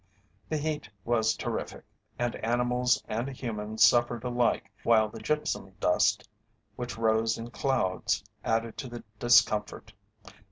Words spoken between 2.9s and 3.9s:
and humans